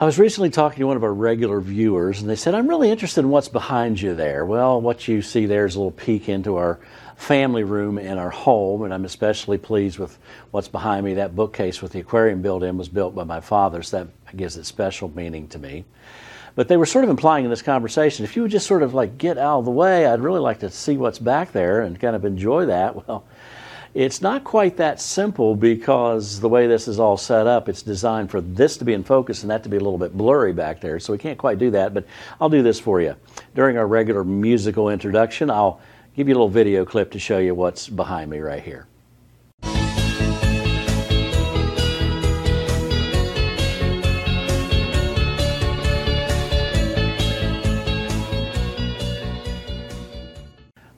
[0.00, 2.90] I was recently talking to one of our regular viewers, and they said, I'm really
[2.90, 4.46] interested in what's behind you there.
[4.46, 6.80] Well, what you see there is a little peek into our
[7.16, 10.16] family room in our home, and I'm especially pleased with
[10.52, 11.12] what's behind me.
[11.12, 14.56] That bookcase with the aquarium built in was built by my father, so that gives
[14.56, 15.84] it special meaning to me.
[16.54, 18.94] But they were sort of implying in this conversation, if you would just sort of
[18.94, 22.00] like get out of the way, I'd really like to see what's back there and
[22.00, 22.96] kind of enjoy that.
[23.06, 23.26] Well,
[23.94, 28.30] it's not quite that simple because the way this is all set up, it's designed
[28.30, 30.80] for this to be in focus and that to be a little bit blurry back
[30.80, 31.00] there.
[31.00, 32.06] So we can't quite do that, but
[32.40, 33.16] I'll do this for you.
[33.54, 35.80] During our regular musical introduction, I'll
[36.14, 38.86] give you a little video clip to show you what's behind me right here.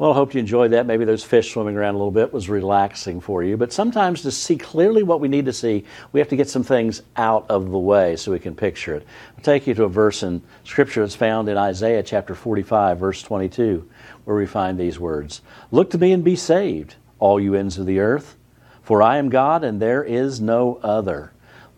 [0.00, 0.86] Well, I hope you enjoyed that.
[0.86, 3.58] Maybe those fish swimming around a little bit was relaxing for you.
[3.58, 6.62] But sometimes to see clearly what we need to see, we have to get some
[6.62, 9.06] things out of the way so we can picture it.
[9.36, 13.20] I'll take you to a verse in Scripture that's found in Isaiah chapter 45, verse
[13.20, 13.86] 22,
[14.24, 17.84] where we find these words Look to me and be saved, all you ends of
[17.84, 18.38] the earth,
[18.80, 21.30] for I am God and there is no other.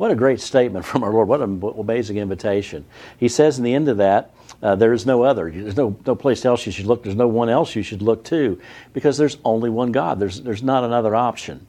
[0.03, 1.28] What a great statement from our Lord.
[1.28, 2.84] What an amazing invitation.
[3.19, 5.48] He says in the end of that, uh, there is no other.
[5.48, 7.05] There's no, no place else you should look.
[7.05, 8.61] There's no one else you should look to
[8.95, 10.19] because there's only one God.
[10.19, 11.69] There's, there's not another option.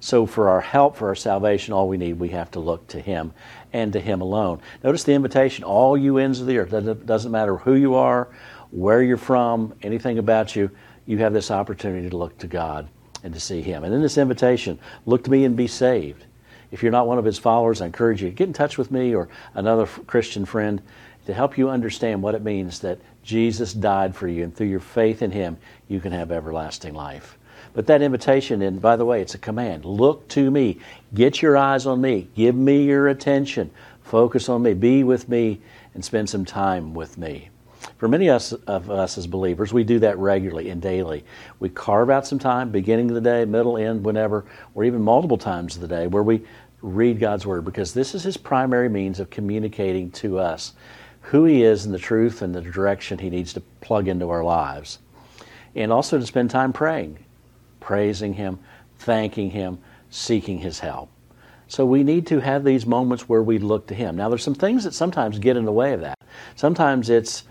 [0.00, 3.00] So, for our help, for our salvation, all we need, we have to look to
[3.00, 3.32] Him
[3.72, 4.60] and to Him alone.
[4.82, 6.72] Notice the invitation all you ends of the earth.
[6.72, 8.26] It doesn't matter who you are,
[8.72, 10.68] where you're from, anything about you,
[11.06, 12.88] you have this opportunity to look to God
[13.22, 13.84] and to see Him.
[13.84, 16.24] And in this invitation, look to me and be saved.
[16.70, 18.90] If you're not one of his followers, I encourage you to get in touch with
[18.90, 20.82] me or another Christian friend
[21.26, 24.80] to help you understand what it means that Jesus died for you, and through your
[24.80, 27.36] faith in him, you can have everlasting life.
[27.74, 29.84] But that invitation, and by the way, it's a command.
[29.84, 30.78] Look to me,
[31.12, 33.70] get your eyes on me, give me your attention,
[34.02, 35.60] focus on me, be with me,
[35.92, 37.50] and spend some time with me.
[37.98, 41.24] For many of us as believers, we do that regularly and daily.
[41.58, 45.36] We carve out some time, beginning of the day, middle, end, whenever, or even multiple
[45.36, 46.44] times of the day, where we
[46.80, 50.74] read God's Word because this is His primary means of communicating to us
[51.22, 54.44] who He is and the truth and the direction He needs to plug into our
[54.44, 55.00] lives.
[55.74, 57.18] And also to spend time praying,
[57.80, 58.60] praising Him,
[59.00, 59.78] thanking Him,
[60.08, 61.10] seeking His help.
[61.66, 64.14] So we need to have these moments where we look to Him.
[64.16, 66.16] Now, there's some things that sometimes get in the way of that.
[66.54, 67.42] Sometimes it's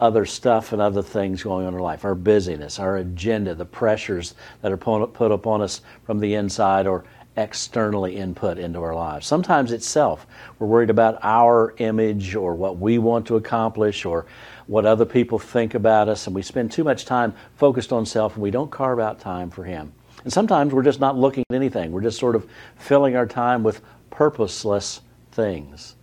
[0.00, 3.64] other stuff and other things going on in our life our busyness, our agenda, the
[3.64, 7.04] pressures that are put upon us from the inside or
[7.36, 9.26] externally input into our lives.
[9.26, 10.26] Sometimes it's self.
[10.58, 14.26] We're worried about our image or what we want to accomplish or
[14.66, 18.34] what other people think about us, and we spend too much time focused on self
[18.34, 19.92] and we don't carve out time for Him.
[20.24, 21.92] And sometimes we're just not looking at anything.
[21.92, 23.80] We're just sort of filling our time with
[24.10, 25.94] purposeless things.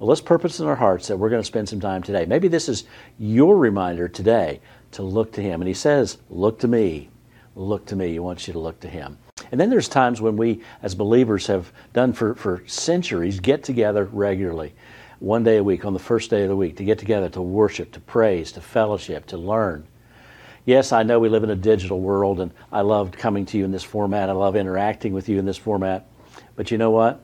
[0.00, 2.24] Well, let's purpose in our hearts that we're going to spend some time today.
[2.24, 2.84] Maybe this is
[3.18, 4.62] your reminder today
[4.92, 5.60] to look to Him.
[5.60, 7.10] And He says, Look to me.
[7.54, 8.12] Look to me.
[8.12, 9.18] He wants you to look to Him.
[9.52, 14.06] And then there's times when we, as believers, have done for, for centuries, get together
[14.10, 14.72] regularly,
[15.18, 17.42] one day a week, on the first day of the week, to get together to
[17.42, 19.86] worship, to praise, to fellowship, to learn.
[20.64, 23.66] Yes, I know we live in a digital world, and I love coming to you
[23.66, 24.30] in this format.
[24.30, 26.06] I love interacting with you in this format.
[26.56, 27.22] But you know what?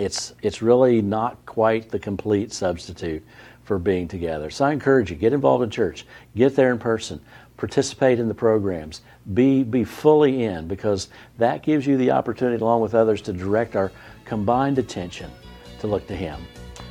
[0.00, 3.22] It's it's really not quite the complete substitute
[3.64, 4.50] for being together.
[4.50, 7.20] So I encourage you get involved in church, get there in person,
[7.56, 9.02] participate in the programs,
[9.34, 13.76] be be fully in because that gives you the opportunity along with others to direct
[13.76, 13.92] our
[14.24, 15.30] combined attention
[15.80, 16.40] to look to him.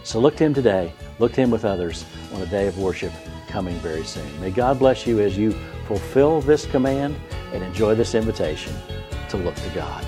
[0.03, 3.11] So look to him today, look to him with others on a day of worship
[3.47, 4.39] coming very soon.
[4.39, 5.51] May God bless you as you
[5.87, 7.15] fulfill this command
[7.53, 8.73] and enjoy this invitation
[9.29, 10.05] to look to God.